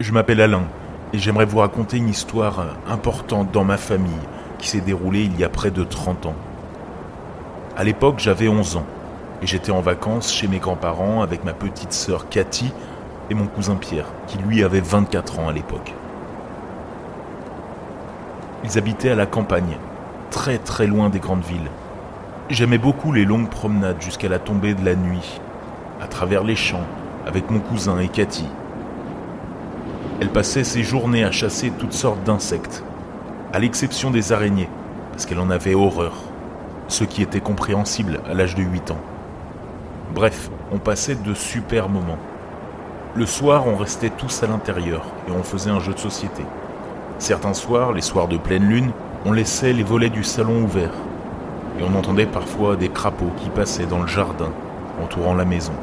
[0.00, 0.62] Je m'appelle Alain
[1.12, 4.12] et j'aimerais vous raconter une histoire importante dans ma famille
[4.60, 6.36] qui s'est déroulée il y a près de 30 ans.
[7.76, 8.86] À l'époque, j'avais 11 ans
[9.42, 12.72] et j'étais en vacances chez mes grands-parents avec ma petite sœur Cathy
[13.28, 15.92] et mon cousin Pierre, qui lui avait 24 ans à l'époque.
[18.62, 19.78] Ils habitaient à la campagne,
[20.30, 21.70] très très loin des grandes villes.
[22.50, 25.40] J'aimais beaucoup les longues promenades jusqu'à la tombée de la nuit,
[26.00, 26.86] à travers les champs,
[27.26, 28.46] avec mon cousin et Cathy.
[30.20, 32.82] Elle passait ses journées à chasser toutes sortes d'insectes,
[33.52, 34.68] à l'exception des araignées,
[35.12, 36.14] parce qu'elle en avait horreur,
[36.88, 39.00] ce qui était compréhensible à l'âge de 8 ans.
[40.12, 42.18] Bref, on passait de super moments.
[43.14, 46.42] Le soir, on restait tous à l'intérieur et on faisait un jeu de société.
[47.18, 48.90] Certains soirs, les soirs de pleine lune,
[49.24, 50.90] on laissait les volets du salon ouverts
[51.78, 54.50] et on entendait parfois des crapauds qui passaient dans le jardin,
[55.00, 55.74] entourant la maison.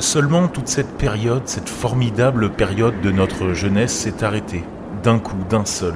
[0.00, 4.64] Seulement toute cette période, cette formidable période de notre jeunesse s'est arrêtée,
[5.02, 5.94] d'un coup, d'un seul,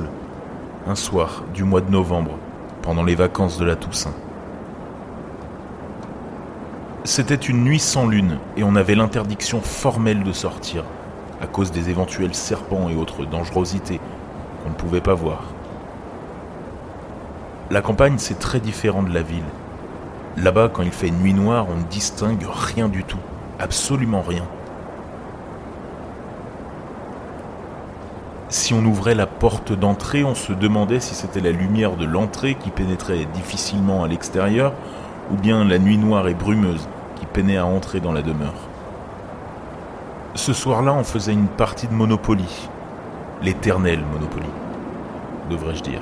[0.86, 2.33] un soir du mois de novembre,
[2.83, 4.12] pendant les vacances de la Toussaint.
[7.05, 10.84] C'était une nuit sans lune et on avait l'interdiction formelle de sortir,
[11.41, 14.00] à cause des éventuels serpents et autres dangerosités
[14.62, 15.44] qu'on ne pouvait pas voir.
[17.70, 19.42] La campagne, c'est très différent de la ville.
[20.36, 23.16] Là-bas, quand il fait nuit noire, on ne distingue rien du tout,
[23.58, 24.44] absolument rien.
[28.48, 32.55] Si on ouvrait la porte d'entrée, on se demandait si c'était la lumière de l'entrée
[32.55, 34.72] qui pénétrait difficilement à l'extérieur,
[35.33, 38.55] ou bien la nuit noire et brumeuse qui peinait à entrer dans la demeure.
[40.34, 42.68] Ce soir-là, on faisait une partie de Monopoly.
[43.42, 44.46] L'éternel Monopoly,
[45.51, 46.01] devrais-je dire.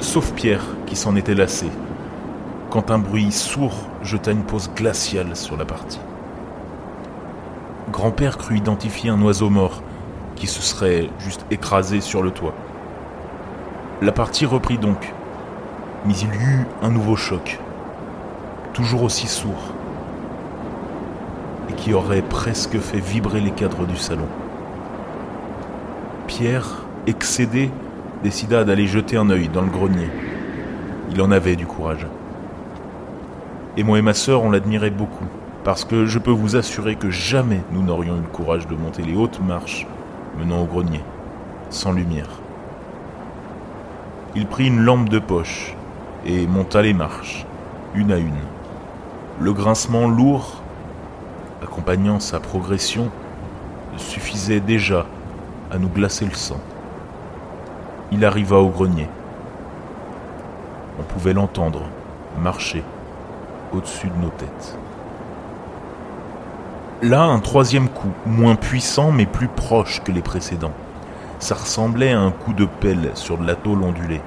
[0.00, 1.68] Sauf Pierre, qui s'en était lassé,
[2.70, 6.00] quand un bruit sourd jeta une pause glaciale sur la partie.
[7.94, 9.80] Grand-père crut identifier un oiseau mort
[10.34, 12.52] qui se serait juste écrasé sur le toit.
[14.02, 15.14] La partie reprit donc,
[16.04, 17.60] mais il y eut un nouveau choc,
[18.72, 19.72] toujours aussi sourd,
[21.70, 24.26] et qui aurait presque fait vibrer les cadres du salon.
[26.26, 27.70] Pierre, excédé,
[28.24, 30.10] décida d'aller jeter un œil dans le grenier.
[31.12, 32.08] Il en avait du courage.
[33.76, 35.28] Et moi et ma sœur, on l'admirait beaucoup,
[35.64, 39.02] parce que je peux vous assurer que jamais nous n'aurions eu le courage de monter
[39.02, 39.86] les hautes marches
[40.38, 41.00] menant au grenier,
[41.70, 42.28] sans lumière.
[44.36, 45.74] Il prit une lampe de poche
[46.26, 47.46] et monta les marches,
[47.94, 48.32] une à une.
[49.40, 50.60] Le grincement lourd,
[51.62, 53.10] accompagnant sa progression,
[53.96, 55.06] suffisait déjà
[55.70, 56.60] à nous glacer le sang.
[58.12, 59.08] Il arriva au grenier.
[61.00, 61.82] On pouvait l'entendre
[62.38, 62.82] marcher
[63.72, 64.78] au-dessus de nos têtes.
[67.04, 70.72] Là, un troisième coup, moins puissant mais plus proche que les précédents.
[71.38, 74.22] Ça ressemblait à un coup de pelle sur de la tôle ondulée.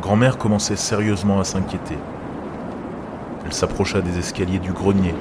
[0.00, 1.96] Grand-mère commençait sérieusement à s'inquiéter.
[3.46, 5.14] Elle s'approcha des escaliers du grenier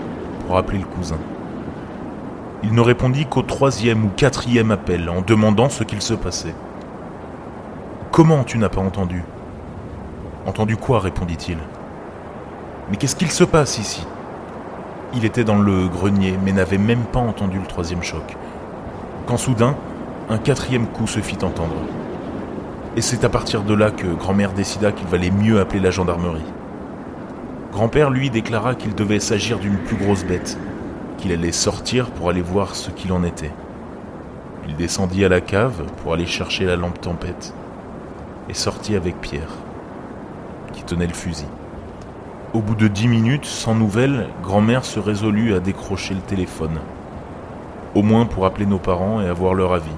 [0.48, 1.20] pour appeler le cousin.
[2.64, 6.56] Il ne répondit qu'au troisième ou quatrième appel en demandant ce qu'il se passait.
[8.10, 9.24] Comment tu n'as pas entendu?
[10.48, 11.00] Entendu quoi?
[11.00, 11.60] répondit-il.
[12.90, 14.04] Mais qu'est-ce qu'il se passe ici?
[15.14, 18.38] Il était dans le grenier, mais n'avait même pas entendu le troisième choc.
[19.26, 19.76] Quand soudain,
[20.30, 21.76] un quatrième coup se fit entendre.
[22.96, 26.46] Et c'est à partir de là que grand-mère décida qu'il valait mieux appeler la gendarmerie.
[27.74, 30.58] Grand-père, lui, déclara qu'il devait s'agir d'une plus grosse bête,
[31.18, 33.52] qu'il allait sortir pour aller voir ce qu'il en était.
[34.68, 37.54] Il descendit à la cave pour aller chercher la lampe tempête
[38.48, 39.52] et sortit avec Pierre,
[40.74, 41.48] qui tenait le fusil.
[42.54, 46.80] Au bout de dix minutes, sans nouvelles, grand-mère se résolut à décrocher le téléphone.
[47.96, 49.96] Au moins pour appeler nos parents et avoir leur avis.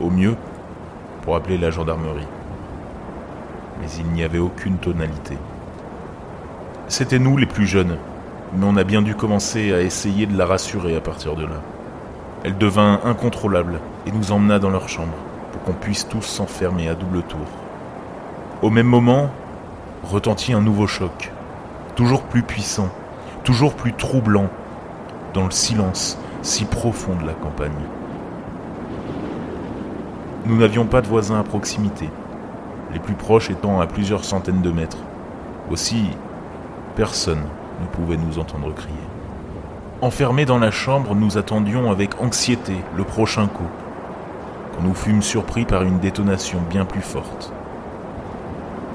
[0.00, 0.36] Au mieux,
[1.22, 2.28] pour appeler la gendarmerie.
[3.80, 5.36] Mais il n'y avait aucune tonalité.
[6.86, 7.96] C'était nous les plus jeunes,
[8.54, 11.60] mais on a bien dû commencer à essayer de la rassurer à partir de là.
[12.44, 15.16] Elle devint incontrôlable et nous emmena dans leur chambre
[15.50, 17.40] pour qu'on puisse tous s'enfermer à double tour.
[18.62, 19.30] Au même moment,
[20.04, 21.31] retentit un nouveau choc,
[21.94, 22.88] toujours plus puissant,
[23.44, 24.48] toujours plus troublant,
[25.34, 27.70] dans le silence si profond de la campagne.
[30.44, 32.10] Nous n'avions pas de voisins à proximité,
[32.92, 34.98] les plus proches étant à plusieurs centaines de mètres.
[35.70, 36.10] Aussi,
[36.96, 37.42] personne
[37.80, 38.94] ne pouvait nous entendre crier.
[40.00, 43.70] Enfermés dans la chambre, nous attendions avec anxiété le prochain coup,
[44.74, 47.52] quand nous fûmes surpris par une détonation bien plus forte.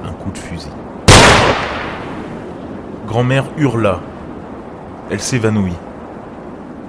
[0.04, 0.70] Un coup de fusil.
[3.08, 4.02] Grand-mère hurla.
[5.10, 5.78] Elle s'évanouit.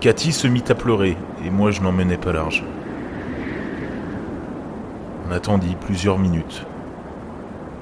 [0.01, 2.65] Cathy se mit à pleurer, et moi je n'en menais pas large.
[5.25, 6.67] On attendit plusieurs minutes,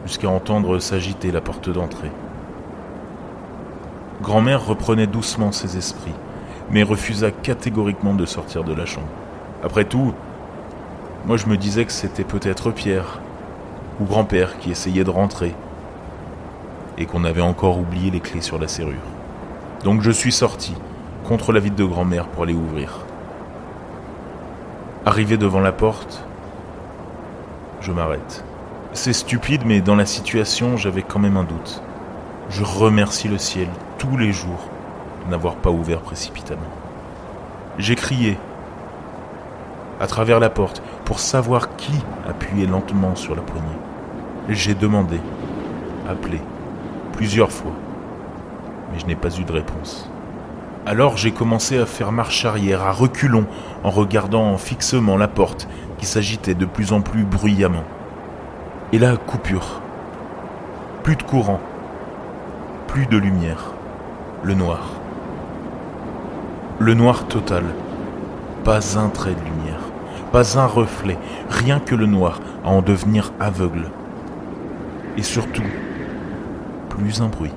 [0.05, 2.11] jusqu'à entendre s'agiter la porte d'entrée.
[4.21, 6.13] Grand-mère reprenait doucement ses esprits,
[6.71, 9.09] mais refusa catégoriquement de sortir de la chambre.
[9.65, 10.13] Après tout,
[11.25, 13.19] moi je me disais que c'était peut-être Pierre
[13.99, 15.55] ou grand-père qui essayait de rentrer
[16.99, 18.95] et qu'on avait encore oublié les clés sur la serrure.
[19.85, 20.75] Donc je suis sorti,
[21.29, 23.01] contre la vie de grand-mère, pour aller ouvrir.
[25.05, 26.25] Arrivé devant la porte,
[27.81, 28.45] je m'arrête.
[28.93, 31.83] C'est stupide, mais dans la situation, j'avais quand même un doute.
[32.49, 33.69] Je remercie le ciel
[33.99, 34.71] tous les jours
[35.25, 36.63] de n'avoir pas ouvert précipitamment.
[37.79, 38.39] J'ai crié
[40.01, 41.93] à travers la porte pour savoir qui
[42.29, 43.67] appuyait lentement sur la poignée.
[44.49, 45.21] J'ai demandé,
[46.09, 46.41] appelé,
[47.17, 47.73] plusieurs fois,
[48.93, 50.11] mais je n'ai pas eu de réponse.
[50.85, 53.47] Alors j'ai commencé à faire marche arrière, à reculons,
[53.83, 55.67] en regardant fixement la porte
[55.99, 57.85] qui s'agitait de plus en plus bruyamment.
[58.93, 59.81] Et là, coupure.
[61.03, 61.61] Plus de courant.
[62.87, 63.73] Plus de lumière.
[64.43, 64.91] Le noir.
[66.79, 67.65] Le noir total.
[68.63, 69.81] Pas un trait de lumière.
[70.33, 71.17] Pas un reflet.
[71.49, 73.91] Rien que le noir à en devenir aveugle.
[75.17, 75.63] Et surtout,
[76.97, 77.53] plus un bruit.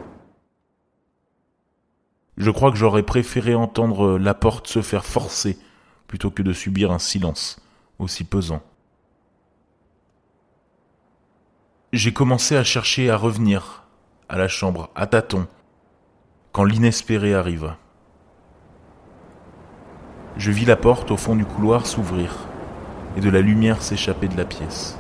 [2.38, 5.58] Je crois que j'aurais préféré entendre la porte se faire forcer
[6.08, 7.62] plutôt que de subir un silence
[8.00, 8.62] aussi pesant.
[11.94, 13.84] J'ai commencé à chercher à revenir
[14.28, 15.48] à la chambre, à tâtons,
[16.52, 17.78] quand l'inespéré arriva.
[20.38, 22.36] Je vis la porte au fond du couloir s'ouvrir
[23.18, 24.99] et de la lumière s'échapper de la pièce.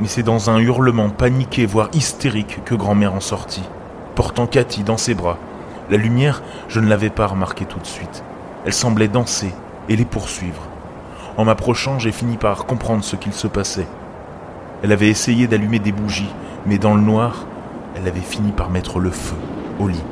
[0.00, 3.68] Mais c'est dans un hurlement paniqué, voire hystérique, que grand-mère en sortit,
[4.14, 5.38] portant Cathy dans ses bras.
[5.90, 8.22] La lumière, je ne l'avais pas remarquée tout de suite.
[8.64, 9.52] Elle semblait danser
[9.88, 10.62] et les poursuivre.
[11.36, 13.86] En m'approchant, j'ai fini par comprendre ce qu'il se passait.
[14.82, 16.34] Elle avait essayé d'allumer des bougies,
[16.66, 17.46] mais dans le noir,
[17.94, 19.36] elle avait fini par mettre le feu
[19.78, 20.02] au lit.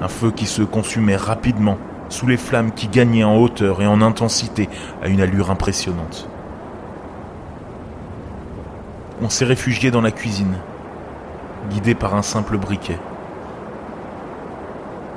[0.00, 1.78] Un feu qui se consumait rapidement,
[2.08, 4.68] sous les flammes qui gagnaient en hauteur et en intensité
[5.02, 6.28] à une allure impressionnante
[9.22, 10.56] on s'est réfugié dans la cuisine,
[11.70, 12.98] guidé par un simple briquet.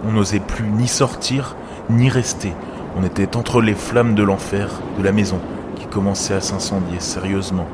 [0.07, 1.55] On n'osait plus ni sortir,
[1.89, 2.53] ni rester.
[2.97, 5.39] On était entre les flammes de l'enfer de la maison
[5.75, 7.67] qui commençait à s'incendier sérieusement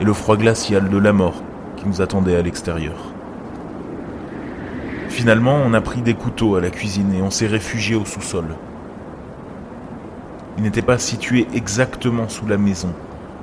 [0.00, 1.42] et le froid glacial de la mort
[1.76, 2.96] qui nous attendait à l'extérieur.
[5.08, 8.46] Finalement, on a pris des couteaux à la cuisine et on s'est réfugié au sous-sol.
[10.56, 12.92] Il n'était pas situé exactement sous la maison,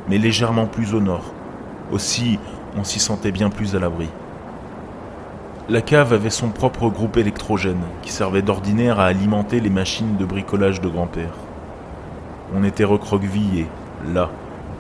[0.10, 1.34] mais légèrement plus au nord,
[1.92, 2.40] aussi,
[2.78, 4.10] on s'y sentait bien plus à l'abri.
[5.70, 10.26] La cave avait son propre groupe électrogène qui servait d'ordinaire à alimenter les machines de
[10.26, 11.34] bricolage de grand-père.
[12.54, 13.68] On était recroquevillés,
[14.14, 14.30] là,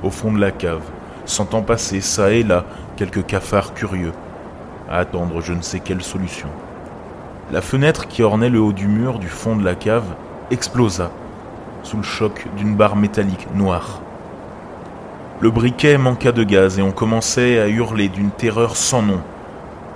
[0.03, 0.83] au fond de la cave,
[1.25, 2.65] sentant passer ça et là
[2.97, 4.13] quelques cafards curieux,
[4.89, 6.49] à attendre je ne sais quelle solution.
[7.51, 10.15] La fenêtre qui ornait le haut du mur du fond de la cave
[10.49, 11.11] explosa
[11.83, 14.01] sous le choc d'une barre métallique noire
[15.41, 19.21] le briquet manqua de gaz et on commençait à hurler d'une terreur sans nom.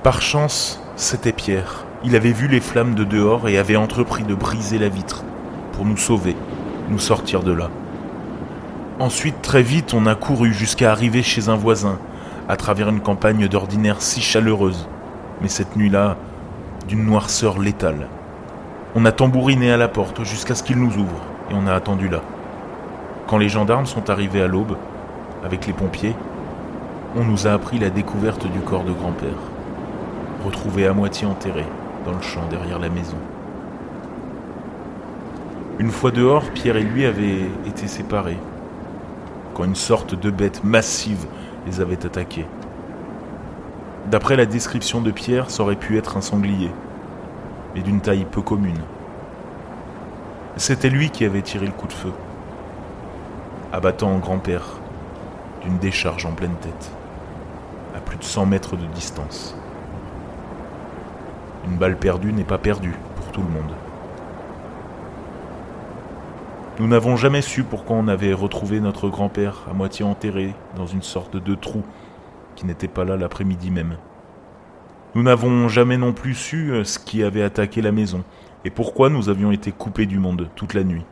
[0.02, 1.86] Par chance, c'était Pierre.
[2.04, 5.24] Il avait vu les flammes de dehors et avait entrepris de briser la vitre
[5.72, 6.36] pour nous sauver,
[6.90, 7.70] nous sortir de là.
[9.00, 12.00] Ensuite, très vite, on a couru jusqu'à arriver chez un voisin,
[12.50, 14.90] à travers une campagne d'ordinaire si chaleureuse,
[15.42, 16.18] mais cette nuit-là,
[16.88, 18.08] d'une noirceur létale.
[18.96, 21.22] On a tambouriné à la porte jusqu'à ce qu'il nous ouvre,
[21.52, 22.22] et on a attendu là.
[23.28, 24.76] Quand les gendarmes sont arrivés à l'aube,
[25.46, 26.16] avec les pompiers,
[27.16, 29.38] on nous a appris la découverte du corps de grand-père,
[30.44, 31.66] retrouvé à moitié enterré
[32.04, 33.18] dans le champ derrière la maison.
[35.78, 38.40] Une fois dehors, Pierre et lui avaient été séparés,
[39.54, 41.26] quand une sorte de bête massive
[41.68, 42.48] les avait attaqués.
[44.10, 46.72] D'après la description de Pierre, ça aurait pu être un sanglier,
[47.76, 48.82] mais d'une taille peu commune.
[50.58, 52.12] C'était lui qui avait tiré le coup de feu,
[53.72, 54.80] abattant grand-père
[55.66, 56.92] d'une décharge en pleine tête,
[57.96, 59.58] à plus de 100 mètres de distance.
[61.66, 63.74] Une balle perdue n'est pas perdue pour tout le monde.
[66.80, 71.02] Nous n'avons jamais su pourquoi on avait retrouvé notre grand-père à moitié enterré dans une
[71.02, 71.84] sorte de trou
[72.56, 73.98] qui n'était pas là l'après-midi même.
[75.16, 78.24] Nous n'avons jamais non plus su euh, ce qui avait attaqué la maison
[78.66, 81.06] et pourquoi nous avions été coupés du monde toute la nuit.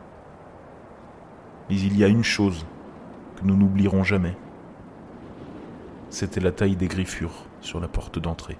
[1.70, 2.66] Mais il y a une chose
[3.36, 4.36] que nous n'oublierons jamais
[6.14, 8.56] c'était la taille des griffures sur la porte d'entrée.